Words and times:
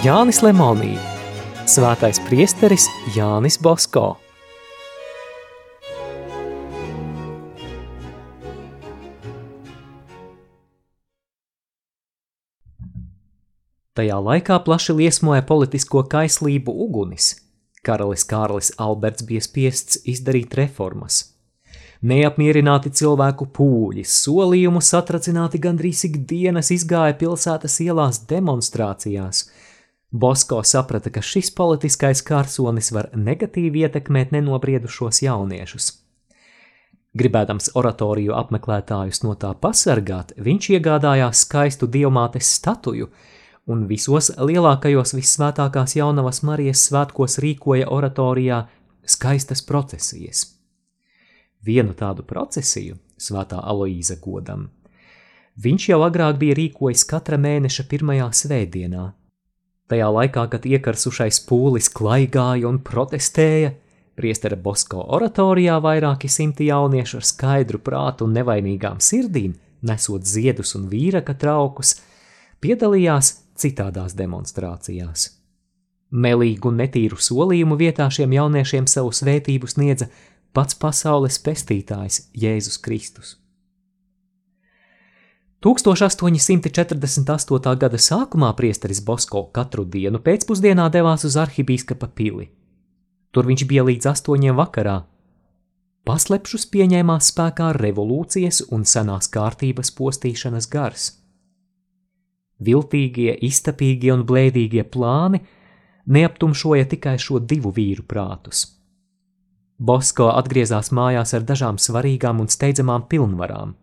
Jānis 0.00 0.38
Lemonī, 0.40 0.94
Svētais 1.68 2.16
priesteris 2.24 2.86
Jānis 3.12 3.58
Bosko. 3.60 4.14
Tajā 13.92 14.16
laikā 14.24 14.56
plaši 14.64 14.96
liesmoja 15.02 15.44
politisko 15.44 16.06
kaislību 16.08 16.72
ugunis. 16.86 17.34
Karalis 17.84 18.24
Kārlis 18.24 18.72
Alberts 18.80 19.28
bija 19.28 19.44
spiests 19.44 20.00
izdarīt 20.08 20.56
reformas. 20.56 21.26
Neapmierināti 22.00 22.88
cilvēku 22.88 23.52
pūļi, 23.52 24.08
solījumu 24.08 24.80
satracināti 24.80 25.60
gandrīz 25.60 26.06
ikdienas 26.08 26.72
izgāja 26.72 27.20
pilsētas 27.20 27.82
ielās 27.84 28.24
demonstrācijās. 28.32 29.50
Bosko 30.10 30.62
saprata, 30.66 31.10
ka 31.10 31.22
šis 31.22 31.52
politiskais 31.54 32.22
kārsonis 32.26 32.90
var 32.92 33.10
negatīvi 33.14 33.84
ietekmēt 33.86 34.32
nenobriedušos 34.34 35.22
jauniešus. 35.22 35.92
Gribēdams 37.14 37.72
oratoriju 37.78 38.34
apmeklētājus 38.38 39.22
no 39.22 39.34
tā 39.38 39.50
pasargāt, 39.58 40.32
viņš 40.38 40.70
iegādājās 40.78 41.46
skaistu 41.46 41.90
dievmātes 41.90 42.54
statuju– 42.58 43.10
un 43.70 43.86
visos 43.88 44.30
lielākajos 44.38 45.14
vissvētākās 45.14 45.94
jaunavas 45.98 46.42
Marijas 46.46 46.86
svētkos 46.88 47.38
rīkoja 47.42 47.88
oratorijā 47.92 48.64
skaistas 49.06 49.62
procesijas. 49.66 50.46
Vienu 51.66 51.94
tādu 51.94 52.24
procesiju, 52.26 52.96
svētā 53.20 53.60
Aloīza 53.60 54.16
godam, 54.22 54.70
viņš 55.60 55.88
jau 55.92 56.00
agrāk 56.06 56.38
bija 56.40 56.56
rīkojis 56.56 57.04
katra 57.08 57.38
mēneša 57.38 57.86
pirmajā 57.90 58.30
svētdienā. 58.42 59.10
Tajā 59.90 60.06
laikā, 60.14 60.44
kad 60.52 60.66
iekarsušais 60.70 61.40
pūlis 61.48 61.88
klaigāja 61.90 62.68
un 62.68 62.78
protestēja, 62.86 63.72
priestera 64.14 64.54
Bosko 64.54 65.02
oratorijā 65.16 65.80
vairāki 65.82 66.30
simti 66.30 66.68
jauniešu 66.68 67.18
ar 67.18 67.26
skaidru 67.26 67.80
prātu 67.82 68.28
un 68.28 68.36
nevainīgām 68.38 69.00
sirdīm, 69.02 69.56
nesot 69.82 70.28
ziedus 70.30 70.76
un 70.78 70.86
vīraka 70.92 71.34
traukus, 71.34 71.96
piedalījās 72.62 73.32
citādās 73.58 74.14
demonstrācijās. 74.14 75.26
Melīgu 76.10 76.70
un 76.70 76.80
netīru 76.84 77.18
solījumu 77.18 77.78
vietā 77.80 78.06
šiem 78.14 78.38
jauniešiem 78.38 78.86
savu 78.90 79.10
svētību 79.14 79.70
sniedza 79.70 80.06
pats 80.54 80.78
pasaules 80.78 81.38
pestītājs 81.42 82.28
Jēzus 82.34 82.78
Kristus. 82.82 83.40
1848. 85.60 87.76
gada 87.76 87.98
sākumā 88.00 88.48
priesteris 88.56 89.04
Bosko 89.04 89.42
katru 89.52 89.84
dienu 89.84 90.16
pēcpusdienā 90.24 90.88
devās 90.88 91.28
uz 91.28 91.36
arhibīskapa 91.36 92.08
pili. 92.16 92.48
Tur 93.30 93.44
viņš 93.44 93.68
bija 93.68 93.84
līdz 93.84 94.08
astoņiem 94.08 94.56
vakarā. 94.56 95.04
Paslepšus 96.08 96.64
pieņēmās 96.72 97.28
spēkā 97.34 97.76
revolūcijas 97.76 98.72
un 98.72 98.88
senās 98.88 99.28
kārtības 99.28 99.92
postīšanas 99.98 100.64
gars. 100.72 101.20
Viltīgie, 102.56 103.36
iztapīgie 103.44 104.16
un 104.16 104.24
blēdīgie 104.24 104.88
plāni 104.88 105.44
neaptumšoja 106.08 106.88
tikai 106.88 107.20
šo 107.20 107.36
divu 107.36 107.68
vīru 107.76 108.08
prātus. 108.08 108.80
Bosko 109.76 110.32
atgriezās 110.32 110.88
mājās 110.88 111.36
ar 111.36 111.44
dažām 111.44 111.76
svarīgām 111.76 112.40
un 112.40 112.48
steidzamām 112.48 113.04
pilnvarām. 113.12 113.76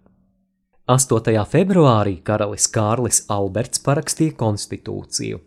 8. 0.87 1.33
februārī 1.51 2.17
karalis 2.23 2.67
Kārlis 2.71 3.25
Alberts 3.27 3.83
parakstīja 3.83 4.37
konstitūciju. 4.39 5.39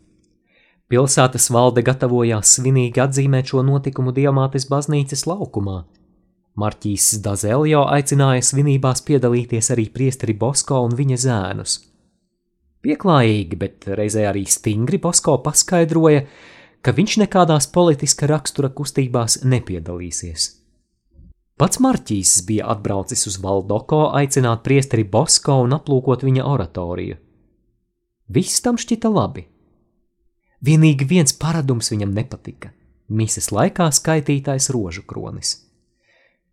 Pilsētas 0.90 1.50
valde 1.54 1.84
gatavojās 1.86 2.56
svinīgi 2.58 3.00
atzīmēt 3.00 3.52
šo 3.52 3.62
notikumu 3.64 4.12
Diamātes 4.12 4.68
baznīcas 4.68 5.26
laukumā. 5.30 5.84
Marķīs 6.60 7.12
Dazeljo 7.24 7.86
aicināja 7.88 8.42
svinībās 8.52 9.00
piedalīties 9.06 9.70
arī 9.72 9.86
priesteri 9.94 10.34
Bosko 10.36 10.82
un 10.88 10.98
viņa 10.98 11.22
zēnus– 11.26 11.78
Pieklājīgi, 12.80 13.58
bet 13.60 13.84
reizē 13.92 14.24
arī 14.30 14.46
stingri 14.48 14.96
Bosko 15.02 15.36
paskaidroja, 15.44 16.22
ka 16.80 16.94
viņš 16.96 17.18
nekādās 17.26 17.68
politiska 17.74 18.28
rakstura 18.30 18.70
kustībās 18.72 19.42
nepiedalīsies. 19.44 20.46
Pats 21.60 21.76
Marķīs 21.76 22.38
bija 22.48 22.70
atbraucis 22.72 23.26
uz 23.28 23.34
Valdoko 23.42 24.06
aicināt 24.16 24.62
priesteri 24.64 25.02
Bosko 25.04 25.58
un 25.60 25.74
aplūkot 25.76 26.22
viņa 26.24 26.46
oratoriju. 26.48 27.18
Viss 28.32 28.62
tam 28.64 28.78
šķita 28.80 29.10
labi. 29.12 29.42
Vienīgi 30.64 31.04
viens 31.10 31.36
paradums 31.36 31.92
viņam 31.92 32.14
nepatika- 32.16 32.70
mises 33.20 33.50
laikā 33.52 33.90
skaitītais 33.92 34.70
rožu 34.72 35.02
kronis. 35.02 35.58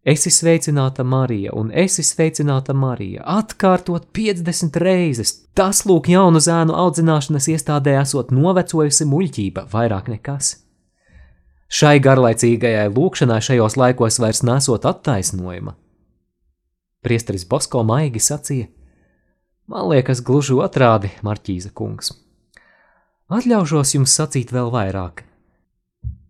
Esi 0.04 0.30
sveicināta 0.30 1.04
Marija, 1.04 1.52
un 1.54 1.72
esi 1.72 2.04
sveicināta 2.04 2.74
Marija. 2.74 3.24
Atkārtot 3.24 4.12
50 4.12 4.76
reizes. 4.76 5.34
Tas 5.54 5.84
lūk 5.84 6.08
jaunu 6.08 6.40
zēnu 6.40 6.76
audzināšanas 6.76 7.48
iestādē 7.48 8.02
esot 8.02 8.32
novecojusi 8.32 9.06
muļķība, 9.06 9.70
vairāk 9.72 10.08
nekas. 10.08 10.67
Šai 11.68 11.98
garlaicīgajai 12.00 12.88
lūkšanai 12.96 13.42
šajos 13.44 13.76
laikos 13.76 14.22
vairs 14.24 14.44
nesot 14.48 14.86
attaisnojuma. 14.88 15.76
Priesteris 17.04 17.44
Bosko 17.48 17.84
maigi 17.84 18.22
sacīja: 18.24 18.70
Man 19.68 19.90
liekas, 19.92 20.22
gluži 20.24 20.56
otrādi, 20.56 21.12
Marķīza 21.28 21.74
kungs. 21.76 22.14
Atļaušos 23.28 23.98
jums 23.98 24.14
sacīt 24.16 24.54
vēl 24.56 24.72
vairāk. 24.72 25.26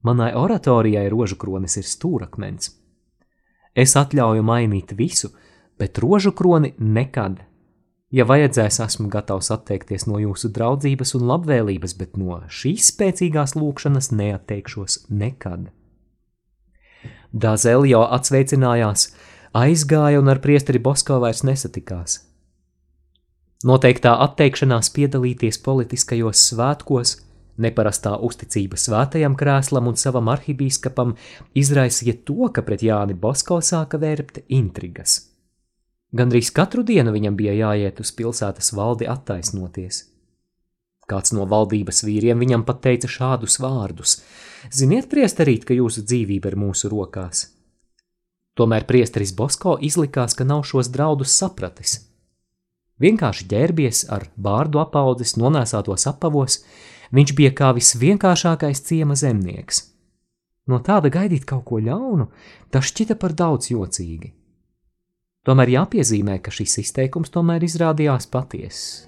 Manai 0.02 0.32
oratorijai 0.34 1.06
rožu 1.14 1.38
kronis 1.38 1.78
ir 1.78 1.86
stūrakmens. 1.86 2.72
Es 3.78 3.94
atļauju 4.00 4.42
mainīt 4.42 4.96
visu, 4.98 5.30
bet 5.78 6.00
rožu 6.02 6.32
kroni 6.34 6.74
nekad. 6.80 7.44
Ja 8.14 8.24
vajadzēs, 8.24 8.80
esmu 8.80 9.10
gatavs 9.12 9.50
atteikties 9.52 10.06
no 10.08 10.22
jūsu 10.22 10.48
draudzības 10.56 11.12
un 11.18 11.26
labvēlības, 11.28 11.96
bet 12.00 12.16
no 12.16 12.40
šīs 12.48 12.94
spēcīgās 12.94 13.58
lūkšanas 13.60 14.14
neatteikšos 14.16 15.02
nekad. 15.12 15.68
Dāzeljo 17.36 18.06
atsveicinājās, 18.16 19.10
aizgāja 19.52 20.22
un 20.24 20.32
ar 20.32 20.40
priesteri 20.40 20.80
Bosko 20.80 21.20
vairs 21.20 21.44
nesatikās. 21.44 22.22
Noteiktā 23.68 24.14
atteikšanās 24.24 24.94
piedalīties 24.96 25.60
politiskajos 25.66 26.48
svētkos 26.54 27.18
Neparastā 27.58 28.14
uzticība 28.22 28.78
svētajam 28.78 29.34
krēslam 29.38 29.90
un 29.90 29.96
savam 29.98 30.30
arhibīskapam 30.30 31.16
izraisīja 31.58 32.20
to, 32.28 32.52
ka 32.54 32.62
pret 32.62 32.86
Jāni 32.86 33.18
Bosko 33.18 33.58
sāka 33.66 33.98
vērpt 33.98 34.44
intrigas. 34.54 35.27
Gandrīz 36.18 36.50
katru 36.56 36.84
dienu 36.88 37.14
viņam 37.14 37.36
bija 37.38 37.54
jāiet 37.54 38.00
uz 38.02 38.12
pilsētas 38.18 38.72
valdi 38.74 39.08
attaisnoties. 39.12 40.06
Kāds 41.08 41.32
no 41.36 41.46
valdības 41.48 42.04
vīriem 42.04 42.42
viņam 42.44 42.66
pat 42.68 42.82
teica 42.84 43.08
šādus 43.12 43.60
vārdus: 43.64 44.18
Ziniet, 44.74 45.08
priesterīt, 45.12 45.64
ka 45.68 45.78
jūsu 45.78 46.04
dzīvība 46.04 46.52
ir 46.52 46.60
mūsu 46.60 46.92
rokās. 46.92 47.46
Tomēr 48.58 48.88
priesteris 48.90 49.36
Bosko 49.38 49.78
izlikās, 49.80 50.34
ka 50.34 50.44
nav 50.44 50.66
šos 50.66 50.90
draudus 50.90 51.38
sapratis. 51.38 52.00
Vienkārši 53.00 53.46
ģērbies 53.52 54.08
ar 54.10 54.26
bārdu 54.42 54.82
apaudzes, 54.82 55.36
nonēsātos 55.38 56.08
apavos, 56.10 56.64
Viņš 57.16 57.34
bija 57.38 57.54
kā 57.56 57.72
visvienkāršākais 57.76 58.84
ciema 58.84 59.16
zemnieks. 59.16 59.86
No 60.68 60.82
tāda 60.84 61.12
gaidīt 61.12 61.46
kaut 61.48 61.64
ko 61.70 61.80
ļaunu, 61.80 62.28
tas 62.72 62.90
šķita 62.90 63.16
par 63.20 63.36
daudz 63.38 63.72
jocīgi. 63.72 64.34
Tomēr 65.48 65.70
jāpiezīmē, 65.72 66.42
ka 66.44 66.52
šis 66.52 66.82
izteikums 66.82 67.32
tomēr 67.32 67.64
izrādījās 67.64 68.28
patiess. 68.28 69.08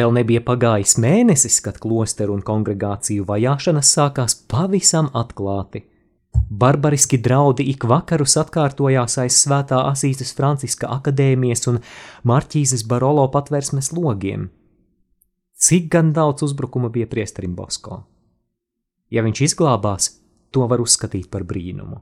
Vēl 0.00 0.14
nebija 0.16 0.40
pagājis 0.40 0.94
mēnesis, 1.02 1.58
kad 1.60 1.76
klosteru 1.80 2.32
un 2.32 2.40
kongregāciju 2.46 3.26
vajāšanas 3.28 3.90
sākās 3.98 4.36
pavisam 4.48 5.10
atklāti. 5.12 5.82
Barbariski 6.62 7.18
draudi 7.20 7.66
ik 7.68 7.84
vakarus 7.90 8.38
atkārtojās 8.40 9.18
aiz 9.20 9.36
svētā 9.42 9.82
Asīzes 9.90 10.32
Franciska 10.38 10.88
akadēmijas 10.94 11.68
un 11.68 11.82
Marķīzes 12.24 12.86
Barolo 12.88 13.26
patversmes 13.34 13.92
logiem. 13.92 14.48
Cik 15.60 15.90
gan 15.92 16.14
daudz 16.16 16.46
uzbrukuma 16.48 16.88
bija 16.88 17.10
priesterim 17.10 17.52
Bosko. 17.58 18.00
Ja 19.12 19.26
viņš 19.26 19.44
izglābās, 19.50 20.14
to 20.50 20.64
var 20.70 20.80
uzskatīt 20.80 21.28
par 21.28 21.44
brīnumu. 21.44 22.00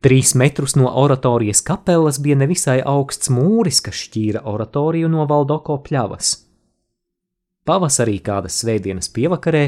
Trīs 0.00 0.32
metrus 0.34 0.78
no 0.80 0.88
oratorijas 0.96 1.60
kapelas 1.60 2.16
bija 2.24 2.38
nevisai 2.40 2.78
augsts 2.88 3.28
mūris, 3.28 3.82
kas 3.84 3.98
šķīra 4.06 4.46
oratoriju 4.48 5.10
no 5.12 5.26
Valdoko 5.28 5.76
pļavas. 5.84 6.30
Pavasarī 7.68 8.16
kādas 8.24 8.56
svētdienas 8.62 9.10
pievakarē 9.12 9.64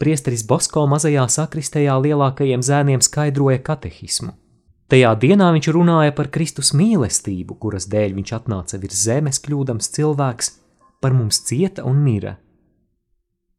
priesteris 0.00 0.46
Bosko 0.48 0.86
mazajā 0.88 1.26
sakristējā 1.28 1.98
lielākajiem 2.06 2.64
zēniem 2.64 3.04
skaidroja 3.04 3.60
katehismu. 3.68 4.32
Tajā 4.88 5.12
dienā 5.20 5.50
viņš 5.52 5.68
runāja 5.74 6.14
par 6.16 6.30
Kristus 6.32 6.72
mīlestību, 6.78 7.58
kuras 7.60 7.88
dēļ 7.90 8.16
viņš 8.16 8.32
atnāca 8.38 8.80
virs 8.80 9.02
zemes, 9.02 9.42
kļūdams 9.44 9.90
cilvēks, 9.92 10.50
par 11.02 11.12
mums 11.12 11.42
cieta 11.44 11.84
un 11.84 12.00
mira. 12.06 12.36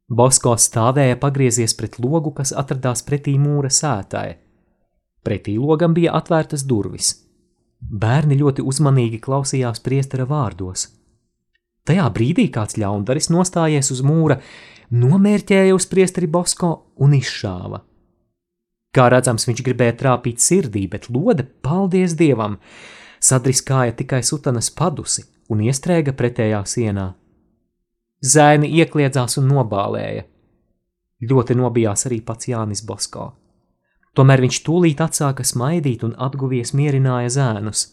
Bosko 0.07 0.55
stāvēja 0.55 1.19
pagriezies 1.19 1.75
pret 1.77 1.99
logu, 1.99 2.31
kas 2.33 2.55
atradās 2.55 3.03
pretī 3.03 3.35
mūra 3.37 3.69
sētāja. 3.69 4.39
Pretī 5.27 5.57
logam 5.59 5.91
bija 5.91 6.13
atvērtas 6.15 6.63
durvis. 6.63 7.09
Bērni 7.77 8.38
ļoti 8.39 8.63
uzmanīgi 8.63 9.19
klausījās 9.19 9.81
priestera 9.83 10.24
vārdos. 10.29 10.88
Tajā 11.88 12.06
brīdī 12.15 12.47
kāds 12.51 12.77
ļaundaris 12.79 13.27
nostājies 13.31 13.91
uz 13.91 14.00
mūra, 14.07 14.38
nomērķēja 14.95 15.75
uz 15.75 15.88
priesteri 15.91 16.29
Bosko 16.31 16.71
un 17.03 17.15
izšāva. 17.18 17.81
Kā 18.95 19.07
redzams, 19.12 19.45
viņš 19.50 19.63
gribēja 19.68 19.97
trāpīt 20.00 20.39
sirdī, 20.44 20.85
bet 20.88 21.09
lode, 21.12 21.44
paldies 21.44 22.15
dievam, 22.19 22.56
sadriskāja 23.19 23.97
tikai 24.00 24.21
sutanas 24.23 24.71
padusi 24.71 25.25
un 25.51 25.65
iestrēga 25.68 26.15
pretējā 26.18 26.63
sienā. 26.68 27.09
Zēni 28.23 28.71
iekliedzās 28.80 29.38
un 29.41 29.51
nobālēja. 29.51 30.23
Ļoti 31.27 31.59
nobijās 31.59 32.07
arī 32.09 32.21
pats 32.25 32.47
Jānis 32.50 32.81
Bosko. 32.88 33.27
Tomēr 34.17 34.41
viņš 34.41 34.57
tūlīt 34.65 35.01
atsāka 35.03 35.45
smaidīt 35.45 36.01
un 36.07 36.15
atguvies 36.17 36.73
mierināja 36.73 37.29
zēnus. 37.35 37.83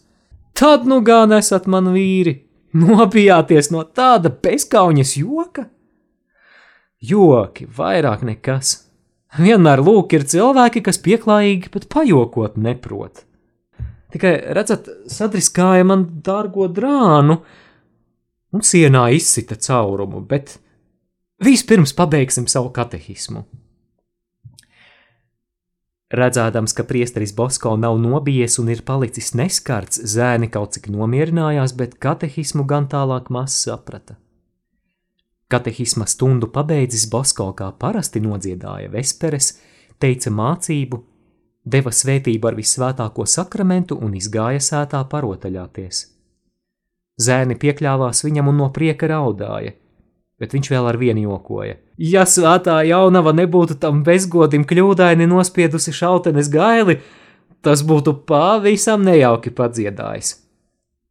Tad 0.56 0.86
nu 0.88 1.02
gan 1.04 1.34
esat 1.36 1.66
man 1.68 1.90
vīri, 1.92 2.38
nobijāties 2.72 3.68
no 3.74 3.82
tāda 3.84 4.32
bezkauņas 4.32 5.16
joka? 5.20 5.66
Joki, 7.04 7.66
vairāk 7.68 8.24
nekas. 8.24 8.78
Vienmēr 9.34 9.82
lūk 9.84 10.14
ir 10.14 10.24
cilvēki, 10.30 10.80
kas 10.86 11.00
pieklājīgi 11.02 11.72
pat 11.74 11.88
pajokot 11.92 12.56
neprot. 12.56 13.24
Tikai 14.14 14.32
redzat, 14.54 14.86
sadriskāja 15.10 15.84
man 15.84 16.06
dārgo 16.24 16.68
drānu, 16.70 17.40
un 18.54 18.62
sienā 18.62 19.08
izsita 19.16 19.58
caurumu, 19.58 20.22
bet 20.22 20.54
vispirms 21.42 21.92
pabeigsim 21.98 22.46
savu 22.48 22.70
katehismu. 22.72 23.42
Redzēdams, 26.12 26.74
ka 26.76 26.84
priesteris 26.84 27.32
Bosko 27.32 27.72
nav 27.80 27.96
nobijies 27.98 28.58
un 28.60 28.68
ir 28.68 28.82
palicis 28.84 29.32
neskarts, 29.34 30.02
zēni 30.04 30.50
kaut 30.52 30.76
cik 30.76 30.90
nomierinājās, 30.92 31.72
bet 31.78 31.96
katehismu 31.96 32.66
gan 32.68 32.88
tālāk 32.92 33.30
maz 33.32 33.56
saprata. 33.56 34.18
Katehisma 35.48 36.04
stundu 36.06 36.50
pabeidzis 36.52 37.06
Bosko 37.10 37.50
kā 37.56 37.70
parasti 37.78 38.20
nodziedāja 38.20 38.92
vesperes, 38.92 39.54
teica 39.98 40.30
mācību, 40.30 41.00
deva 41.64 41.92
svētību 41.92 42.50
ar 42.50 42.58
visvētāko 42.58 43.24
sakramentu 43.24 43.96
un 43.96 44.16
izgāja 44.18 44.60
sētā 44.60 45.00
parotaļāties. 45.08 46.04
Zēni 47.16 47.56
piekļāvās 47.56 48.24
viņam 48.26 48.50
un 48.50 48.60
no 48.60 48.68
prieka 48.74 49.08
raudāja, 49.08 49.72
bet 50.40 50.52
viņš 50.52 50.70
vēl 50.74 50.90
ar 50.90 51.00
vienu 51.00 51.28
jokoja. 51.28 51.78
Ja 51.98 52.24
svētā 52.26 52.80
jaunava 52.88 53.30
nebūtu 53.36 53.76
tam 53.78 54.02
bezgodim 54.06 54.64
kļūdaini 54.66 55.28
nospiedusi 55.30 55.94
šautenes 55.94 56.50
gaili, 56.50 56.98
tas 57.62 57.84
būtu 57.86 58.16
pavisam 58.26 59.04
nejauki 59.06 59.54
padziedājis. 59.54 60.34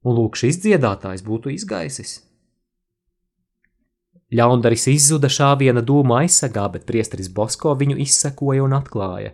Un 0.03 0.17
lūk, 0.17 0.35
šis 0.35 0.59
dziedātājs 0.59 1.23
būtu 1.23 1.53
izgaisis. 1.53 2.19
Ļaundaris 4.33 4.87
izzuda 4.89 5.29
šāviena 5.29 5.83
dūmu 5.85 6.17
aizsargā, 6.17 6.65
bet 6.73 6.87
priesteris 6.89 7.29
Bosko 7.29 7.75
viņu 7.79 7.99
izsekoja 8.03 8.63
un 8.65 8.75
atklāja. 8.75 9.31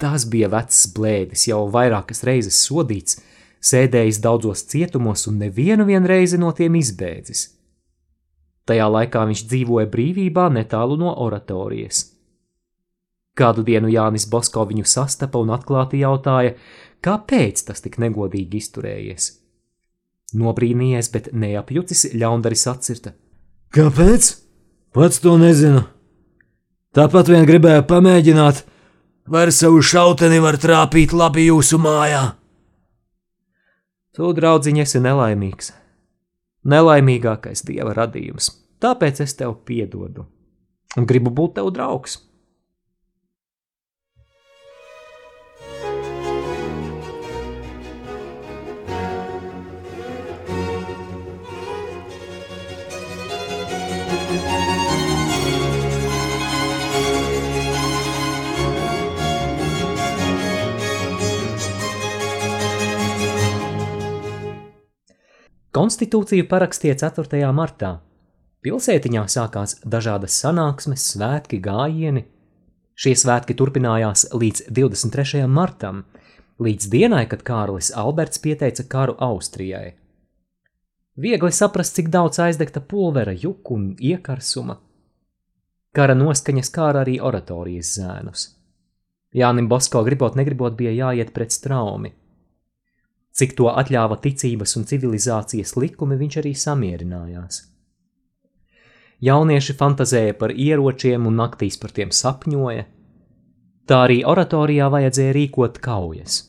Tas 0.00 0.26
bija 0.28 0.48
vecs 0.52 0.86
blēdis, 0.94 1.48
jau 1.48 1.64
vairākas 1.72 2.22
reizes 2.28 2.60
sodīts, 2.62 3.18
sēdējis 3.60 4.20
daudzos 4.22 4.62
cietumos 4.70 5.26
un 5.26 5.40
nevienu 5.40 5.88
reizi 6.06 6.38
no 6.38 6.52
tiem 6.52 6.78
izbēdzis. 6.78 7.59
Tajā 8.68 8.86
laikā 8.92 9.24
viņš 9.30 9.44
dzīvoja 9.50 9.88
brīvībā 9.90 10.48
netālu 10.52 10.98
no 11.00 11.12
oratorijas. 11.24 12.04
Kādu 13.38 13.64
dienu 13.64 13.88
Jānis 13.88 14.26
Bosko 14.28 14.66
viņu 14.68 14.84
sastapa 14.88 15.40
un 15.40 15.52
atklāti 15.54 16.02
jautāja, 16.02 16.56
kāpēc 17.04 17.64
tas 17.68 17.80
tik 17.80 17.96
negodīgi 18.02 18.60
izturējies. 18.60 19.30
Nobrīnījies, 20.36 21.08
bet 21.14 21.30
neapjucis 21.32 22.10
ļaundaris 22.14 22.66
atcirta. 22.70 23.14
Kāpēc? 23.74 24.34
Pats 24.94 25.22
to 25.22 25.36
nezinu. 25.38 25.84
Tāpat 26.94 27.30
vien 27.30 27.46
gribēju 27.46 27.86
pamēģināt, 27.86 28.64
vai 29.30 29.46
ar 29.46 29.52
savu 29.54 29.78
šauteni 29.82 30.40
var 30.42 30.58
trāpīt 30.58 31.14
labi 31.14 31.46
jūsu 31.46 31.78
mājā. 31.78 32.24
Tu, 34.10 34.32
draudziņ, 34.34 34.80
esi 34.82 35.02
nelaimīgs. 35.02 35.70
Nelaimīgākais 36.68 37.64
dieva 37.64 37.94
radījums, 37.96 38.50
tāpēc 38.84 39.22
es 39.24 39.32
tev 39.38 39.54
piedodu 39.64 40.26
un 40.98 41.06
gribu 41.06 41.30
būt 41.30 41.56
tev 41.58 41.70
draugs. 41.74 42.18
Konstitūciju 65.80 66.44
parakstīja 66.44 66.92
4. 67.00 67.38
martā. 67.56 67.88
Pilsētiņā 68.60 69.22
sākās 69.32 69.78
dažādas 69.94 70.34
sanāksmes, 70.42 71.06
svētki, 71.14 71.56
gājieni. 71.64 72.26
Šie 72.92 73.14
svētki 73.16 73.56
turpinājās 73.56 74.26
līdz 74.36 74.66
23. 74.76 75.46
martam, 75.48 76.02
līdz 76.60 76.90
dienai, 76.92 77.22
kad 77.30 77.46
Kārlis 77.48 77.88
Alberts 77.96 78.42
pieteica 78.44 78.84
karu 78.92 79.14
Austrijai. 79.24 79.94
Viegli 81.16 81.52
saprast, 81.62 81.96
cik 81.96 82.12
daudz 82.12 82.42
aizdegta 82.44 82.84
pulvera, 82.84 83.32
juku 83.32 83.78
un 83.78 83.90
iekarsuma. 83.96 84.76
Kara 85.96 86.18
noskaņas 86.18 86.74
kāra 86.76 87.06
arī 87.06 87.16
oratorijas 87.24 87.96
zēnus. 87.96 88.48
Jānim 89.32 89.72
Bosko 89.72 90.04
gribot 90.04 90.36
negribot 90.36 90.76
bija 90.76 90.92
jāiet 91.06 91.32
pret 91.32 91.56
straumi. 91.56 92.12
Cik 93.36 93.54
to 93.58 93.70
atļāva 93.70 94.18
ticības 94.22 94.76
un 94.76 94.86
civilizācijas 94.90 95.76
likumi, 95.78 96.18
viņš 96.18 96.38
arī 96.42 96.54
samierinājās. 96.58 97.62
Jaunieši 99.20 99.76
fantazēja 99.76 100.34
par 100.40 100.54
ieročiem 100.56 101.26
un 101.28 101.36
naktīs 101.42 101.76
par 101.80 101.92
tiem 101.96 102.12
sapņoja. 102.14 102.86
Tā 103.86 103.98
arī 104.06 104.22
oratorijā 104.24 104.88
vajadzēja 104.92 105.34
rīkot 105.36 105.80
kaujas. 105.84 106.46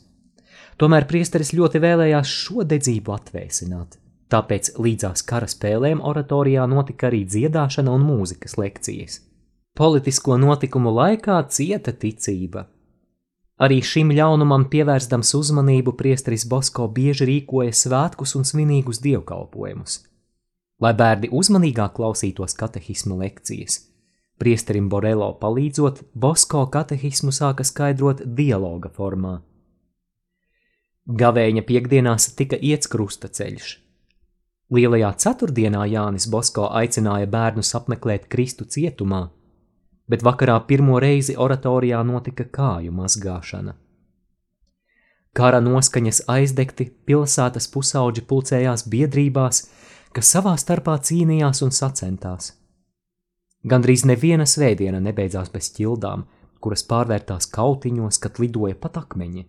Tomēr 0.79 1.05
priesteris 1.09 1.51
ļoti 1.53 1.81
vēlējās 1.83 2.31
šo 2.31 2.63
dedzību 2.65 3.13
atvēsināt, 3.13 3.97
tāpēc 4.33 4.71
līdzās 4.81 5.25
kara 5.27 5.49
spēlēm 5.51 6.01
oratorijā 6.01 6.63
notika 6.69 7.09
arī 7.11 7.25
dziedāšana 7.27 7.91
un 7.93 8.07
mūzikas 8.07 8.57
lekcijas. 8.57 9.19
Politisko 9.77 10.39
notikumu 10.41 10.93
laikā 10.95 11.37
cieta 11.53 11.93
ticība, 11.93 12.65
Arī 13.61 13.77
šim 13.85 14.09
ļaunumam 14.17 14.65
pievērsdams 14.71 15.35
uzmanību, 15.37 15.93
priesteris 15.97 16.47
Bosko 16.49 16.87
bieži 16.89 17.27
rīkoja 17.29 17.75
svētkus 17.77 18.33
un 18.39 18.47
svinīgus 18.47 19.01
dievkalpojumus. 19.03 19.99
Lai 20.81 20.95
bērni 20.97 21.29
uzmanīgāk 21.29 21.93
klausītos 21.99 22.57
katehismu 22.57 23.19
lekcijas, 23.19 23.77
priesterim 24.41 24.87
Borelo 24.89 25.27
palīdzot, 25.37 26.01
Bosko 26.17 26.63
katehismu 26.73 27.29
sāka 27.29 27.61
skaidrot 27.67 28.23
dialoga 28.25 28.89
formā. 28.89 29.35
Gavēņa 31.21 31.61
piekdienās 31.67 32.31
tika 32.39 32.57
iets 32.57 32.89
krusta 32.89 33.29
ceļš. 33.29 33.75
Lielajā 34.73 35.11
ceturtdienā 35.21 35.85
Jānis 35.91 36.25
Bosko 36.31 36.65
aicināja 36.81 37.29
bērnus 37.29 37.75
apmeklēt 37.77 38.25
Kristu 38.31 38.65
cietumā, 38.65 39.27
bet 40.11 40.25
vakarā 40.27 40.57
pirmo 40.67 40.99
reizi 40.99 41.37
oratorijā 41.39 42.01
notika 42.03 42.45
kāju 42.57 42.91
mazgāšana. 42.95 43.77
Kara 45.31 45.61
noskaņas 45.63 46.25
aizdegti 46.27 46.89
pilsētas 47.07 47.69
pusauģi 47.71 48.25
pulcējās 48.27 48.83
biedrībās, 48.91 49.61
kas 50.11 50.33
savā 50.35 50.57
starpā 50.59 50.97
cīnījās 50.99 51.63
un 51.63 51.71
sacentās. 51.71 52.51
Gandrīz 53.63 54.03
neviena 54.09 54.43
svētdiena 54.49 54.99
nebeidzās 54.99 55.51
bez 55.53 55.69
ķildām, 55.77 56.25
kuras 56.59 56.83
pārvērtās 56.89 57.47
kautiņos, 57.53 58.19
kad 58.19 58.41
lidoja 58.43 58.75
pat 58.75 58.97
akmeņi. 59.05 59.45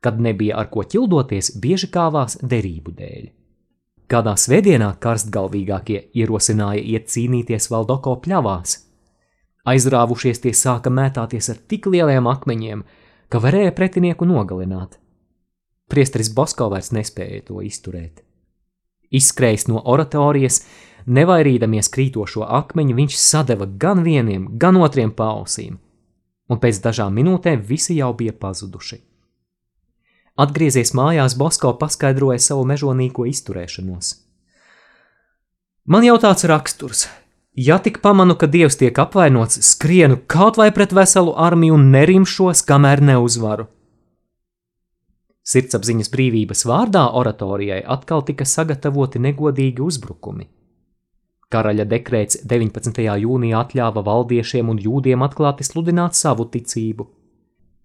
Kad 0.00 0.20
nebija 0.20 0.56
ar 0.60 0.70
ko 0.72 0.84
ķildoties, 0.88 1.54
bieži 1.60 1.90
kāvās 1.92 2.38
derību 2.40 2.94
dēļ. 2.96 3.28
Kādā 4.08 4.34
svētdienā 4.36 4.90
karstgalvīgākie 5.00 6.00
ierosināja 6.16 6.82
iet 6.94 7.08
cīnīties 7.12 7.70
Valdoko 7.72 8.18
pļavās. 8.24 8.76
Aizrāvušies 9.64 10.42
tie 10.44 10.52
sāka 10.52 10.92
mētāties 10.92 11.48
ar 11.48 11.60
tik 11.70 11.86
lieliem 11.88 12.26
akmeņiem, 12.28 12.82
ka 13.32 13.40
varēja 13.40 13.72
pretinieku 13.76 14.28
nogalināt. 14.28 14.98
Priesteris 15.88 16.28
Bosko 16.32 16.68
vairs 16.72 16.92
nespēja 16.92 17.46
to 17.48 17.62
izturēt. 17.64 18.20
Izskrējis 19.14 19.68
no 19.70 19.80
oratorijas, 19.80 20.62
nevairīdamies 21.06 21.88
krītošo 21.92 22.44
akmeņu, 22.44 22.96
viņš 22.98 23.16
sadeva 23.20 23.68
gan 23.68 24.04
vieniem, 24.04 24.46
gan 24.60 24.76
otriem 24.80 25.12
pausīm, 25.16 25.78
un 26.48 26.60
pēc 26.60 26.80
dažām 26.84 27.16
minūtēm 27.16 27.64
visi 27.64 27.96
jau 28.00 28.12
bija 28.16 28.36
pazuduši. 28.36 29.00
Atgriezies 30.34 30.90
mājās, 30.98 31.36
Bosko 31.38 31.76
paskaidroja 31.78 32.40
savu 32.42 32.64
mežonīgo 32.66 33.24
izturēšanos. 33.30 34.16
Man 35.86 36.04
jau 36.04 36.16
tāds 36.18 36.46
raksturs. 36.50 37.06
Ja 37.54 37.78
tik 37.78 38.00
pamanu, 38.02 38.34
ka 38.34 38.48
dievs 38.50 38.74
tiek 38.76 38.98
apvainots, 38.98 39.60
skrienu 39.62 40.16
kaut 40.26 40.56
vai 40.58 40.72
pret 40.74 40.90
veselu 40.92 41.36
armiju 41.38 41.76
un 41.76 41.84
nerimšos, 41.92 42.64
kamēr 42.66 43.02
neuzvaru. 43.12 43.68
Sirdsapziņas 45.44 46.10
brīvības 46.10 46.64
vārdā 46.66 47.04
oratorijai 47.20 47.82
atkal 47.96 48.24
tika 48.26 48.46
sagatavoti 48.48 49.22
negodīgi 49.22 49.84
uzbrukumi. 49.86 50.48
Karaļa 51.54 51.84
dekrēts 51.86 52.40
19. 52.42 53.04
jūnijā 53.22 53.60
atļāva 53.60 54.02
valdiešiem 54.02 54.72
un 54.72 54.80
jūdiem 54.82 55.22
atklāti 55.22 55.62
sludināt 55.68 56.18
savu 56.18 56.48
ticību. 56.50 57.06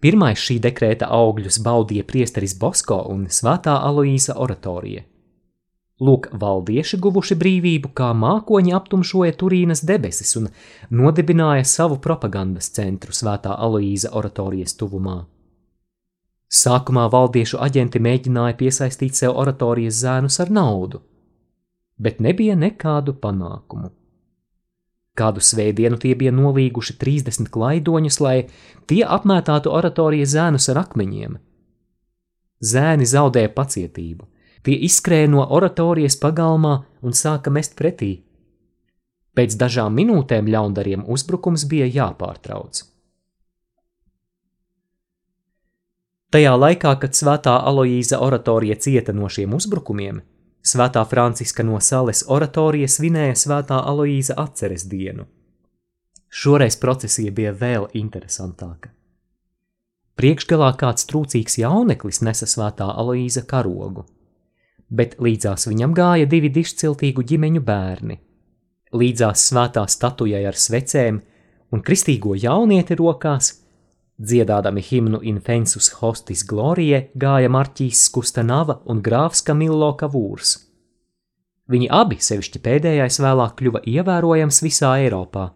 Pirmais 0.00 0.40
šī 0.40 0.58
dekrēta 0.64 1.12
augļus 1.14 1.60
baudīja 1.62 2.08
priesteris 2.08 2.56
Bosko 2.58 3.04
un 3.12 3.28
svētā 3.30 3.76
Aloīza 3.86 4.34
oratorija. 4.34 5.04
Lūk, 6.00 6.30
valdieši 6.32 6.96
guvuši 6.96 7.36
brīvību, 7.36 7.90
kā 7.92 8.14
mākoņi 8.16 8.72
aptumšoja 8.72 9.34
Turīnas 9.40 9.82
debesis 9.84 10.32
un 10.40 10.48
nodibināja 10.96 11.66
savu 11.68 11.98
propagandas 12.00 12.70
centru 12.72 13.12
svētā 13.12 13.52
Aloīza 13.66 14.14
oratorijas 14.16 14.78
tuvumā. 14.80 15.18
Sākumā 16.50 17.04
valdiešu 17.12 17.60
aģenti 17.62 18.00
mēģināja 18.02 18.56
piesaistīt 18.58 19.20
sev 19.20 19.36
oratorijas 19.38 20.00
zēnus 20.00 20.40
ar 20.42 20.48
naudu, 20.50 21.02
bet 22.00 22.18
nebija 22.24 22.56
nekādu 22.56 23.14
panākumu. 23.20 23.92
Kādu 25.20 25.44
svētdienu 25.44 26.00
tie 26.00 26.16
bija 26.16 26.32
nolīguši 26.32 26.96
30 26.96 27.52
klaidoņus, 27.52 28.20
lai 28.24 28.36
tie 28.88 29.04
apmētātu 29.04 29.68
oratorijas 29.68 30.32
zēnus 30.32 30.70
ar 30.72 30.80
akmeņiem. 30.86 31.36
Zēni 32.64 33.06
zaudēja 33.08 33.52
pacietību, 33.52 34.26
tie 34.66 34.76
izskrēja 34.86 35.30
no 35.32 35.46
oratorijas 35.56 36.18
pagalmā 36.20 36.74
un 37.02 37.16
sāka 37.16 37.52
mest 37.52 37.76
pretī. 37.78 38.12
Pēc 39.36 39.56
dažām 39.56 39.94
minūtēm 39.96 40.48
ļaundariem 40.50 41.04
uzbrukums 41.08 41.64
bija 41.70 41.86
jāpārtrauc. 41.88 42.82
Tajā 46.30 46.52
laikā, 46.54 46.92
kad 47.02 47.16
svētā 47.18 47.56
Aloīza 47.66 48.20
oratorija 48.22 48.76
cieta 48.78 49.12
no 49.12 49.26
šiem 49.26 49.54
uzbrukumiem, 49.56 50.20
svētā 50.62 51.02
Franciska 51.10 51.64
no 51.66 51.80
Sales 51.82 52.22
oratorija 52.28 52.86
svinēja 52.86 53.34
svētā 53.34 53.80
Aloīza 53.90 54.36
atceres 54.38 54.86
dienu. 54.86 55.26
Šoreiz 56.30 56.76
procesija 56.78 57.34
bija 57.34 57.50
vēl 57.50 57.88
interesantāka. 57.98 58.92
Priekšgalā 60.20 60.70
kāds 60.78 61.08
trūcīgs 61.10 61.58
jauneklis 61.58 62.22
nesa 62.22 62.46
svētā 62.46 62.86
Aloīza 63.02 63.42
karogu, 63.50 64.04
bet 64.90 65.16
līdzās 65.22 65.68
viņam 65.70 65.94
gāja 65.96 66.28
divi 66.30 66.50
dišciltīgu 66.52 67.24
ģimeņu 67.32 67.62
bērni. 67.64 68.18
Līdzās 68.92 69.46
svētā 69.50 69.86
statujai 69.86 70.42
ar 70.50 70.58
svecēm 70.58 71.20
un 71.70 71.82
kristīgo 71.86 72.34
jaunieti 72.34 72.98
rokās 72.98 73.54
Dziedādami 74.20 74.82
himnu 74.84 75.22
Infensus 75.24 75.86
hostis 75.96 76.42
glorie 76.44 77.06
gāja 77.16 77.48
Marķīs 77.48 78.02
Skustanava 78.10 78.82
un 78.92 78.98
grāfs 79.00 79.40
Kamillo 79.46 79.94
Kavūrs. 79.96 80.58
Viņi 81.72 81.88
abi, 81.88 82.18
sevišķi 82.20 82.60
pēdējais, 82.60 83.16
vēlāk 83.24 83.54
kļuva 83.56 83.80
ievērojams 83.88 84.60
visā 84.66 84.90
Eiropā. 85.00 85.46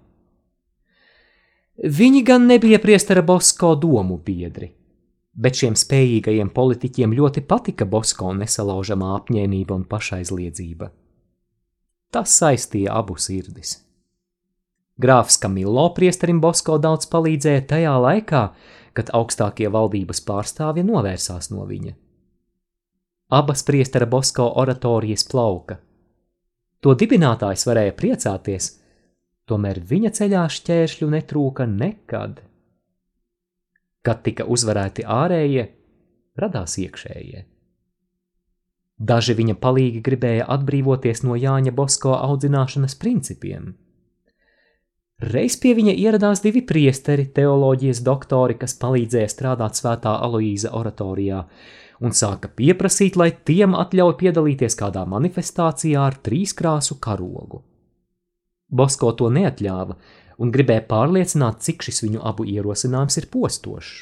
Viņi 1.76 2.22
gan 2.24 2.48
nebija 2.48 2.78
priestera 2.80 3.20
Bosko 3.20 3.74
domu 3.76 4.16
biedri, 4.24 4.70
bet 5.34 5.58
šiem 5.60 5.76
spējīgajiem 5.78 6.50
politiķiem 6.54 7.14
ļoti 7.18 7.42
patika 7.48 7.86
Bosko 7.86 8.32
nesalaužamā 8.38 9.14
apņēmība 9.18 9.74
un 9.74 9.86
pašaizliedzība. 9.90 10.90
Tas 12.14 12.36
saistīja 12.38 12.94
abu 12.94 13.16
sirdis. 13.18 13.80
Grāfs 15.00 15.40
Kamillo 15.42 15.88
priesterim 15.96 16.38
Bosko 16.40 16.78
daudz 16.78 17.08
palīdzēja 17.10 17.64
tajā 17.72 17.94
laikā, 17.98 18.42
kad 18.94 19.10
augstākie 19.10 19.66
valdības 19.74 20.22
pārstāvji 20.22 20.86
novērsās 20.86 21.50
no 21.50 21.66
viņa. 21.66 21.96
Abas 23.34 23.64
priestera 23.66 24.06
Bosko 24.06 24.46
oratorijas 24.62 25.26
plauka. 25.26 25.80
To 26.84 26.94
dibinātājs 26.94 27.66
varēja 27.66 27.96
priecāties, 27.98 28.68
tomēr 29.50 29.80
viņa 29.82 30.12
ceļā 30.20 30.44
šķēršļu 30.56 31.08
netrūka 31.16 31.66
nekad. 31.66 32.44
Kad 34.04 34.20
tika 34.26 34.44
uzvarēti 34.44 35.06
ārējie, 35.08 35.68
radās 36.40 36.76
iekšējie. 36.82 37.46
Daži 38.98 39.34
viņa 39.34 39.54
palīgi 39.62 40.02
gribēja 40.04 40.44
atbrīvoties 40.54 41.24
no 41.24 41.38
Jāņa 41.40 41.72
Bosko 41.74 42.12
audzināšanas 42.18 43.00
principiem– 43.00 43.72
Reiz 45.22 45.54
pie 45.62 45.76
viņa 45.78 45.92
ieradās 45.94 46.42
divi 46.42 46.60
priesteri, 46.66 47.28
teoloģijas 47.30 48.00
doktori, 48.02 48.56
kas 48.58 48.74
palīdzēja 48.80 49.30
strādāt 49.30 49.78
svētā 49.78 50.16
Aloīza 50.26 50.72
oratorijā, 50.74 51.44
un 52.02 52.10
sāka 52.10 52.50
pieprasīt, 52.50 53.14
lai 53.16 53.30
tiem 53.30 53.76
atļauj 53.78 54.16
piedalīties 54.18 54.74
kādā 54.74 55.04
manifestācijā 55.06 56.02
ar 56.02 56.18
trīskrāsu 56.18 56.98
karogu. 56.98 57.62
Bosko 58.74 59.12
to 59.14 59.30
neatļāva 59.30 59.96
un 60.38 60.52
gribēja 60.54 60.86
pārliecināt, 60.90 61.62
cik 61.64 61.86
šis 61.86 62.02
viņu 62.04 62.22
abu 62.26 62.46
ierosinājums 62.48 63.18
ir 63.20 63.30
postošs. 63.32 63.92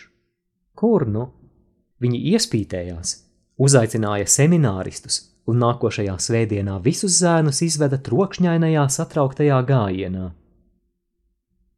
Kur 0.78 1.06
nu? 1.08 1.28
Viņi 2.02 2.18
iespītējās, 2.32 3.16
uzaicināja 3.62 4.26
semināristus 4.26 5.20
un 5.46 5.60
nākošajā 5.62 6.16
svētdienā 6.22 6.78
visus 6.82 7.18
zēnus 7.22 7.62
izveda 7.66 7.98
trokšņainajā 8.02 8.86
satrauktajā 8.96 9.58
gājienā 9.68 10.30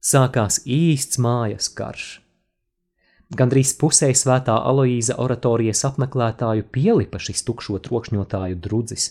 sākās 0.04 0.60
īsts 0.68 1.16
mājas 1.16 1.70
karš. 1.72 2.04
Gandrīz 3.34 3.72
pusē 3.80 4.10
svētā 4.12 4.58
Aloīza 4.68 5.16
oratorijas 5.22 5.80
apmeklētāju 5.88 6.66
pielipa 6.74 7.18
šis 7.18 7.40
tukšo 7.46 7.78
trokšņotāju 7.86 8.58
drudzis, 8.66 9.06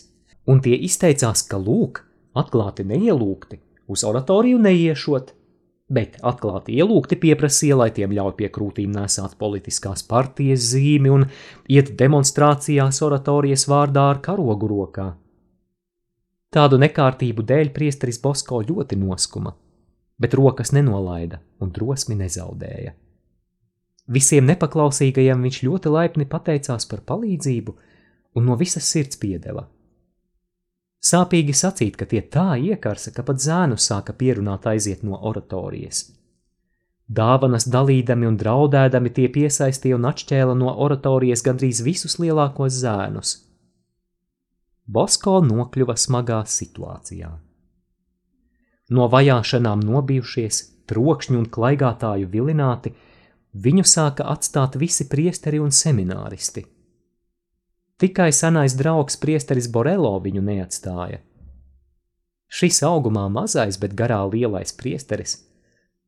un 0.46 0.62
tie 0.62 0.76
izteicās, 0.86 1.42
ka 1.50 1.58
lūk, 1.58 2.04
atklāti 2.38 2.86
neielūgti, 2.86 3.58
uz 3.88 4.04
oratoriju 4.04 4.60
neiešot, 4.64 5.32
bet 5.94 6.16
atklāti 6.22 6.78
ielūgti 6.78 7.18
pieprasīja, 7.20 7.76
lai 7.82 7.90
tiem 7.96 8.14
ļauj 8.16 8.36
pie 8.38 8.48
krūtīm 8.52 8.94
nesāt 8.94 9.36
politiskās 9.40 10.06
partijas 10.08 10.70
zīmi 10.72 11.12
un 11.12 11.26
iet 11.68 11.92
demonstrācijās 11.98 13.02
oratorijas 13.04 13.68
vārdā 13.70 14.08
ar 14.14 14.22
karogu 14.24 14.70
rokā. 14.70 15.10
Tādu 16.54 16.78
nekārtību 16.78 17.42
dēļ 17.44 17.74
priesteris 17.74 18.22
Bosko 18.22 18.62
ļoti 18.62 18.98
noskuma– 19.00 19.56
bet 20.18 20.34
rokas 20.34 20.72
nenolaida 20.72 21.40
un 21.60 21.72
drosmi 21.74 22.16
nezaudēja. 22.18 22.94
Visiem 24.14 24.46
nepaklausīgajiem 24.50 25.46
viņš 25.46 25.60
ļoti 25.64 25.92
laipni 25.92 26.26
pateicās 26.28 26.86
par 26.90 27.00
palīdzību 27.08 27.74
un 28.36 28.46
no 28.48 28.56
visas 28.60 28.86
sirds 28.90 29.18
piedeva. 29.20 29.66
Sāpīgi 31.04 31.52
sacīt, 31.52 31.98
ka 32.00 32.06
tie 32.08 32.22
tā 32.32 32.54
iekarsa, 32.56 33.12
ka 33.12 33.22
pat 33.28 33.42
zēnu 33.44 33.76
sāka 33.76 34.14
pierunāt 34.16 34.64
aiziet 34.70 35.02
no 35.04 35.18
oratorijas. 35.20 36.06
Dāvanas 37.04 37.66
dalīdami 37.68 38.30
un 38.30 38.38
draudēdami 38.40 39.12
tie 39.12 39.28
piesaistīja 39.28 39.98
un 39.98 40.08
atšķēla 40.08 40.54
no 40.56 40.72
oratorijas 40.86 41.44
gandrīz 41.44 41.82
visus 41.84 42.16
lielākos 42.22 42.78
zēnus. 42.80 43.34
Bosko 44.88 45.42
nokļuva 45.44 45.96
smagā 46.00 46.40
situācijā. 46.48 47.30
No 48.96 49.08
vajāšanām 49.12 49.84
nobijušies, 49.84 50.62
trokšņu 50.88 51.38
un 51.42 51.46
klaigātāju 51.52 52.28
vilināti, 52.32 52.94
viņu 53.52 53.84
sāka 53.88 54.24
atstāt 54.32 54.76
visi 54.80 55.08
priesteri 55.08 55.60
un 55.60 55.72
semināristi. 55.72 56.64
Tikai 57.98 58.32
senais 58.32 58.74
draugs 58.74 59.16
priesteris 59.22 59.68
Borelo 59.70 60.16
viņu 60.22 60.42
neatstāja. 60.42 61.20
Šis 62.50 62.80
augumā 62.86 63.28
mazais, 63.30 63.78
bet 63.78 63.94
garā 63.98 64.20
lielais 64.30 64.74
priesteris, 64.74 65.36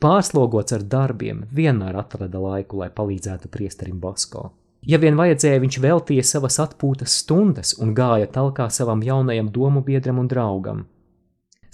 pārslogots 0.02 0.74
ar 0.74 0.82
darbiem, 0.82 1.44
vienmēr 1.54 1.98
atrada 2.02 2.42
laiku, 2.42 2.82
lai 2.82 2.90
palīdzētu 2.90 3.50
priesterim 3.54 4.00
Basko. 4.02 4.50
Ja 4.86 4.98
vien 5.02 5.16
vajadzēja, 5.18 5.62
viņš 5.62 5.78
veltīja 5.82 6.24
savas 6.26 6.58
atpūtas 6.62 7.16
stundas 7.22 7.74
un 7.82 7.94
gāja 7.94 8.28
talkā 8.30 8.68
savam 8.70 9.02
jaunajam 9.02 9.48
domu 9.54 9.82
biedram 9.86 10.20
un 10.22 10.28
draugam. 10.30 10.84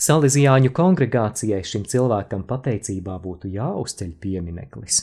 Salīdzjāņu 0.01 0.73
kongregācijai 0.77 1.61
šim 1.65 1.85
cilvēkam 1.89 2.45
pateicībā 2.49 3.17
būtu 3.23 3.53
jāuzceļ 3.53 4.15
piemineklis. 4.21 5.03